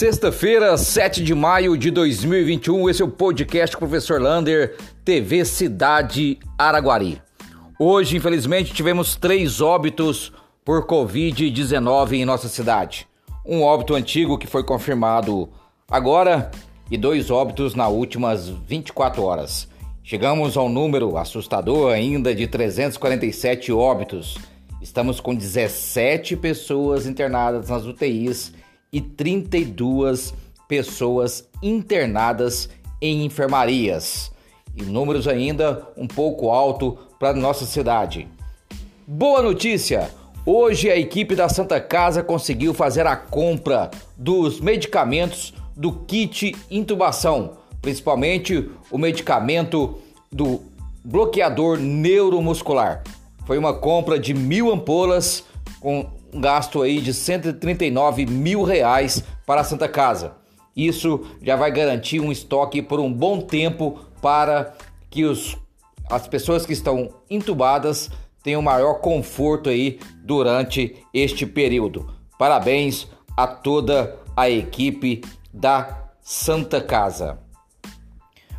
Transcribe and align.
Sexta-feira, 0.00 0.78
7 0.78 1.22
de 1.22 1.34
maio 1.34 1.76
de 1.76 1.90
2021, 1.90 2.88
esse 2.88 3.02
é 3.02 3.04
o 3.04 3.08
podcast 3.08 3.76
Professor 3.76 4.18
Lander, 4.18 4.74
TV 5.04 5.44
Cidade 5.44 6.38
Araguari. 6.56 7.20
Hoje, 7.78 8.16
infelizmente, 8.16 8.72
tivemos 8.72 9.14
três 9.14 9.60
óbitos 9.60 10.32
por 10.64 10.86
Covid-19 10.86 12.12
em 12.12 12.24
nossa 12.24 12.48
cidade. 12.48 13.06
Um 13.44 13.60
óbito 13.60 13.94
antigo 13.94 14.38
que 14.38 14.46
foi 14.46 14.64
confirmado 14.64 15.50
agora 15.86 16.50
e 16.90 16.96
dois 16.96 17.30
óbitos 17.30 17.74
nas 17.74 17.90
últimas 17.90 18.48
24 18.48 19.22
horas. 19.22 19.68
Chegamos 20.02 20.56
ao 20.56 20.70
número 20.70 21.18
assustador 21.18 21.92
ainda 21.92 22.34
de 22.34 22.46
347 22.46 23.70
óbitos. 23.70 24.38
Estamos 24.80 25.20
com 25.20 25.34
17 25.34 26.38
pessoas 26.38 27.04
internadas 27.06 27.68
nas 27.68 27.84
UTIs 27.84 28.54
e 28.92 29.00
32 29.00 30.34
pessoas 30.68 31.48
internadas 31.62 32.68
em 33.00 33.24
enfermarias. 33.24 34.30
E 34.76 34.82
números 34.82 35.26
ainda 35.26 35.88
um 35.96 36.06
pouco 36.06 36.50
alto 36.50 36.98
para 37.18 37.34
nossa 37.34 37.66
cidade. 37.66 38.28
Boa 39.06 39.42
notícia! 39.42 40.10
Hoje 40.46 40.88
a 40.88 40.96
equipe 40.96 41.34
da 41.34 41.48
Santa 41.48 41.80
Casa 41.80 42.22
conseguiu 42.22 42.72
fazer 42.72 43.06
a 43.06 43.14
compra 43.14 43.90
dos 44.16 44.60
medicamentos 44.60 45.52
do 45.76 45.92
kit 45.92 46.56
intubação, 46.70 47.58
principalmente 47.82 48.70
o 48.90 48.96
medicamento 48.96 49.98
do 50.32 50.62
bloqueador 51.04 51.78
neuromuscular. 51.78 53.02
Foi 53.46 53.58
uma 53.58 53.74
compra 53.74 54.18
de 54.18 54.32
mil 54.32 54.72
ampolas 54.72 55.44
com 55.80 56.08
um 56.32 56.40
gasto 56.40 56.82
aí 56.82 57.00
de 57.00 57.12
139 57.12 58.26
mil 58.26 58.62
reais 58.62 59.22
para 59.46 59.60
a 59.60 59.64
Santa 59.64 59.88
Casa. 59.88 60.36
Isso 60.76 61.24
já 61.42 61.56
vai 61.56 61.70
garantir 61.70 62.20
um 62.20 62.30
estoque 62.30 62.80
por 62.80 63.00
um 63.00 63.12
bom 63.12 63.40
tempo 63.40 63.98
para 64.22 64.74
que 65.10 65.24
os, 65.24 65.56
as 66.08 66.26
pessoas 66.28 66.64
que 66.64 66.72
estão 66.72 67.10
entubadas 67.28 68.10
tenham 68.42 68.62
maior 68.62 68.94
conforto 68.94 69.68
aí 69.68 69.98
durante 70.22 70.96
este 71.12 71.44
período. 71.44 72.10
Parabéns 72.38 73.08
a 73.36 73.46
toda 73.46 74.16
a 74.36 74.48
equipe 74.48 75.22
da 75.52 76.08
Santa 76.22 76.80
Casa. 76.80 77.38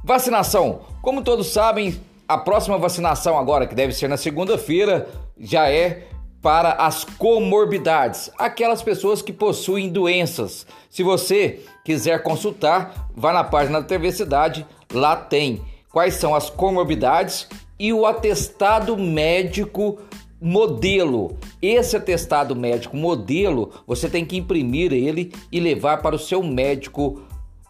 Vacinação. 0.04 0.82
Como 1.02 1.24
todos 1.24 1.48
sabem, 1.48 2.00
a 2.28 2.38
próxima 2.38 2.78
vacinação 2.78 3.38
agora, 3.38 3.66
que 3.66 3.76
deve 3.76 3.94
ser 3.94 4.08
na 4.08 4.18
segunda-feira, 4.18 5.08
já 5.40 5.70
é 5.70 6.08
para 6.42 6.72
as 6.72 7.04
comorbidades, 7.04 8.32
aquelas 8.38 8.82
pessoas 8.82 9.22
que 9.22 9.32
possuem 9.32 9.90
doenças. 9.90 10.66
Se 10.90 11.04
você 11.04 11.62
quiser 11.86 12.24
consultar, 12.24 13.10
vá 13.16 13.32
na 13.32 13.44
página 13.44 13.80
da 13.80 13.88
TV 13.88 14.12
Cidade, 14.12 14.66
lá 14.92 15.16
tem 15.16 15.62
quais 15.92 16.16
são 16.16 16.34
as 16.34 16.50
comorbidades 16.50 17.48
e 17.80 17.94
o 17.94 18.06
atestado 18.06 18.98
médico 18.98 20.00
modelo. 20.42 21.38
Esse 21.62 21.96
atestado 21.96 22.56
médico 22.56 22.98
modelo, 22.98 23.72
você 23.86 24.10
tem 24.10 24.26
que 24.26 24.38
imprimir 24.38 24.92
ele 24.92 25.32
e 25.52 25.60
levar 25.60 26.02
para 26.02 26.16
o 26.16 26.20
seu 26.20 26.42
médico 26.42 27.22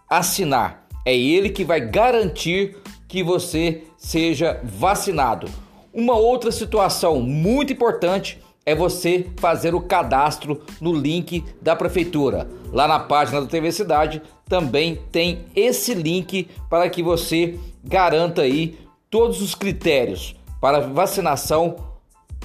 assinar. 0.10 0.88
É 1.06 1.16
ele 1.16 1.50
que 1.50 1.66
vai 1.66 1.82
garantir 1.82 2.78
que 3.08 3.22
você 3.22 3.84
seja 3.98 4.62
vacinado. 4.64 5.50
Uma 5.94 6.16
outra 6.16 6.52
situação 6.52 7.20
muito 7.20 7.74
importante 7.74 8.40
é 8.66 8.76
você 8.76 9.28
fazer 9.38 9.74
o 9.74 9.82
cadastro 9.82 10.62
no 10.80 10.94
link 10.94 11.44
da 11.62 11.76
prefeitura. 11.76 12.48
Lá 12.72 12.88
na 12.88 13.00
página 13.00 13.42
da 13.42 13.48
TV 13.48 13.72
Cidade 13.72 14.22
também 14.48 15.00
tem 15.12 15.46
esse 15.56 15.94
link 15.94 16.48
para 16.70 16.90
que 16.90 17.02
você 17.02 17.58
garanta 17.84 18.44
aí 18.44 18.78
todos 19.10 19.42
os 19.42 19.56
critérios 19.56 20.36
para 20.60 20.80
vacinação 20.80 21.76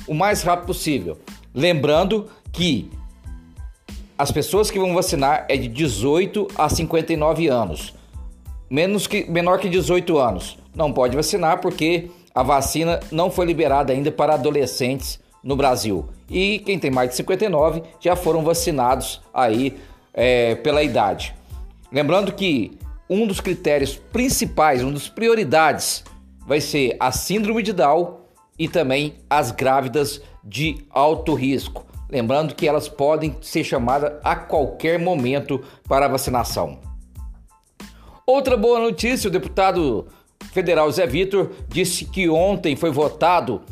o 0.06 0.15
mais 0.15 0.43
rápido 0.43 0.66
possível. 0.66 1.19
Lembrando 1.54 2.28
que 2.53 2.91
as 4.19 4.31
pessoas 4.31 4.71
que 4.71 4.78
vão 4.78 4.94
vacinar 4.94 5.44
é 5.48 5.56
de 5.56 5.69
18 5.69 6.48
a 6.56 6.69
59 6.69 7.48
anos. 7.48 7.94
Menos 8.71 9.06
que 9.06 9.31
menor 9.31 9.59
que 9.59 9.69
18 9.69 10.19
anos 10.19 10.59
não 10.75 10.93
pode 10.93 11.15
vacinar 11.15 11.60
porque 11.60 12.10
a 12.34 12.43
vacina 12.43 13.00
não 13.12 13.31
foi 13.31 13.47
liberada 13.47 13.93
ainda 13.93 14.10
para 14.10 14.34
adolescentes 14.34 15.21
no 15.47 15.55
Brasil. 15.55 16.09
E 16.29 16.59
quem 16.59 16.77
tem 16.77 16.91
mais 16.91 17.11
de 17.11 17.17
59 17.17 17.81
já 18.01 18.17
foram 18.17 18.43
vacinados 18.43 19.23
aí 19.33 19.79
é, 20.12 20.57
pela 20.57 20.83
idade. 20.83 21.33
Lembrando 21.93 22.33
que 22.33 22.77
um 23.09 23.29
dos 23.29 23.41
critérios 23.41 23.95
principais, 23.95 24.83
uma 24.83 24.91
das 24.91 25.09
prioridades, 25.09 26.03
vai 26.45 26.61
ser 26.61 26.97
a 26.99 27.12
síndrome 27.12 27.62
de 27.62 27.73
Down 27.73 28.17
e 28.59 28.69
também 28.69 29.15
as 29.31 29.53
grávidas 29.53 30.21
de 30.43 30.84
alto 30.91 31.33
risco. 31.34 31.87
Lembrando 32.11 32.55
que 32.55 32.67
elas 32.67 32.89
podem 32.89 33.37
ser 33.41 33.63
chamadas 33.63 34.15
a 34.25 34.34
qualquer 34.34 34.99
momento 34.99 35.63
para 35.89 36.09
vacinação. 36.09 36.81
Outra 38.27 38.57
boa 38.57 38.81
notícia: 38.81 39.28
o 39.28 39.33
deputado 39.33 40.09
federal 40.53 40.91
Zé 40.91 41.07
Vitor 41.07 41.53
disse 41.69 42.05
que 42.05 42.28
ontem 42.28 42.75
foi 42.75 42.91
votado 42.91 43.63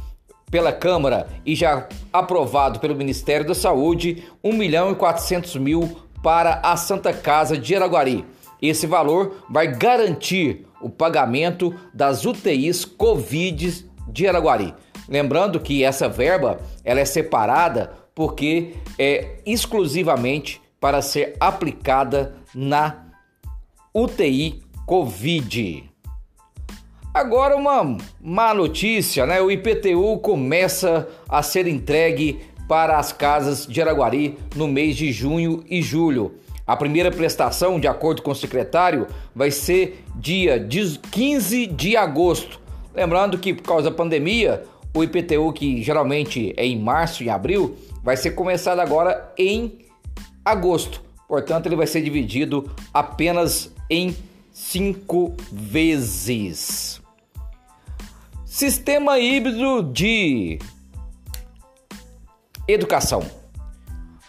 pela 0.51 0.73
Câmara 0.73 1.29
e 1.45 1.55
já 1.55 1.89
aprovado 2.13 2.79
pelo 2.79 2.95
Ministério 2.95 3.47
da 3.47 3.55
Saúde 3.55 4.25
1 4.43 4.53
milhão 4.53 4.93
e 4.93 4.95
400 4.95 5.57
mil 5.57 5.97
para 6.23 6.61
a 6.63 6.77
Santa 6.77 7.13
Casa 7.13 7.57
de 7.59 7.75
Araguari. 7.75 8.25
Esse 8.61 8.87
valor 8.87 9.45
vai 9.51 9.67
garantir 9.69 10.67
o 10.81 10.89
pagamento 10.89 11.75
das 11.93 12.25
UTIs 12.25 12.85
Covid 12.85 13.85
de 14.09 14.27
Araguari. 14.27 14.75
Lembrando 15.09 15.61
que 15.61 15.85
essa 15.85 16.09
verba 16.09 16.59
ela 16.83 17.01
é 17.01 17.05
separada 17.05 17.93
porque 18.15 18.75
é 18.99 19.39
exclusivamente 19.45 20.63
para 20.81 21.03
ser 21.03 21.37
aplicada 21.41 22.37
na 22.55 23.07
UTI 23.95 24.63
Covid. 24.87 25.94
Agora 27.15 27.55
uma 27.57 27.97
má 28.21 28.53
notícia, 28.53 29.25
né? 29.25 29.41
O 29.41 29.49
IPTU 29.49 30.19
começa 30.19 31.09
a 31.29 31.45
ser 31.45 31.69
entregue 31.69 32.41
para 32.69 32.99
as 32.99 33.13
casas 33.13 33.69
de 33.69 33.81
Araguari 33.81 34.37
no 34.57 34.67
mês 34.67 34.97
de 34.97 35.13
junho 35.13 35.63
e 35.71 35.81
julho. 35.81 36.35
A 36.67 36.77
primeira 36.77 37.13
prestação, 37.13 37.79
de 37.79 37.87
acordo 37.87 38.21
com 38.21 38.33
o 38.33 38.35
secretário, 38.35 39.07
vai 39.33 39.53
ser 39.53 40.05
dia 40.17 40.59
15 41.13 41.69
de 41.69 41.97
agosto. 41.97 42.59
Lembrando 42.93 43.39
que 43.39 43.55
por 43.55 43.63
causa 43.63 43.91
da 43.91 43.97
pandemia, 43.97 44.65
o 44.93 45.05
IPTU, 45.05 45.53
que 45.53 45.85
geralmente 45.85 46.53
é 46.57 46.67
em 46.67 46.77
março 46.77 47.23
e 47.23 47.31
abril, 47.31 47.77
vai 48.03 48.17
ser 48.17 48.33
começado 48.33 48.81
agora 48.81 49.33
em 49.39 49.87
agosto. 50.45 51.01
Portanto, 51.29 51.67
ele 51.67 51.77
vai 51.77 51.87
ser 51.87 52.03
dividido 52.03 52.69
apenas 52.93 53.73
em 53.89 54.17
cinco 54.53 55.37
vezes. 55.53 57.04
Sistema 58.55 59.19
híbrido 59.19 59.83
de 59.83 60.61
educação. 62.69 63.25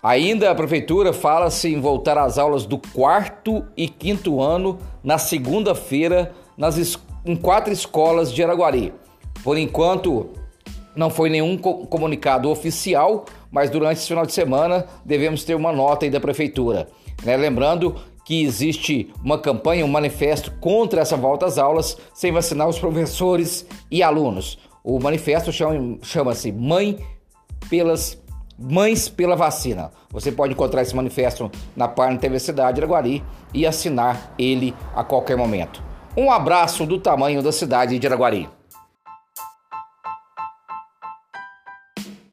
Ainda 0.02 0.50
a 0.50 0.56
prefeitura 0.56 1.13
fala-se 1.13 1.72
em 1.72 1.80
voltar 1.80 2.18
às 2.18 2.40
aulas 2.40 2.66
do 2.66 2.80
quarto 2.80 3.64
e 3.78 3.88
quinto 3.88 4.41
ano 4.41 4.80
na 5.03 5.19
segunda-feira 5.19 6.34
nas 6.58 6.97
em 7.24 7.35
quatro 7.35 7.72
escolas 7.72 8.34
de 8.34 8.44
Araguari. 8.44 8.91
Por 9.44 9.59
enquanto, 9.59 10.31
não 10.96 11.12
foi 11.12 11.30
nenhum 11.30 11.56
comunicado 11.56 12.50
oficial, 12.50 13.26
mas 13.52 13.70
durante 13.70 14.00
esse 14.00 14.08
final 14.08 14.26
de 14.26 14.34
semana 14.34 14.88
devemos 15.05 15.44
ter 15.44 15.53
uma 15.53 15.72
nota 15.72 16.03
aí 16.03 16.09
da 16.09 16.20
prefeitura. 16.20 16.88
Né? 17.23 17.38
Lembrando 17.38 17.96
que 18.26 18.44
existe 18.44 19.14
uma 19.24 19.38
campanha, 19.38 19.86
um 19.86 19.88
manifesto 19.88 20.52
contra 20.60 21.00
essa 21.00 21.16
volta 21.16 21.46
às 21.46 21.60
aulas 21.60 21.96
sem 22.14 22.32
vacinar 22.32 22.68
os 22.68 22.80
professores 22.80 23.66
e 23.90 24.02
alunos. 24.02 24.58
O 24.84 25.00
manifesto 25.00 25.52
chama-se 26.02 26.52
Mãe 26.52 26.98
pelas 27.70 28.22
Mães 28.58 29.10
pela 29.10 29.36
Vacina. 29.36 29.92
Você 30.12 30.32
pode 30.32 30.54
encontrar 30.54 30.82
esse 30.82 30.96
manifesto 30.96 31.52
na 31.76 31.88
página 31.88 32.20
TV 32.20 32.40
Cidade 32.40 32.80
Araguari 32.80 33.24
e 33.54 33.66
assinar 33.66 34.34
ele 34.40 34.74
a 34.96 35.04
qualquer 35.04 35.38
momento. 35.38 35.84
Um 36.18 36.32
abraço 36.32 36.86
do 36.86 36.98
tamanho 36.98 37.44
da 37.44 37.52
cidade 37.52 38.00
de 38.00 38.08
Araguari. 38.08 38.48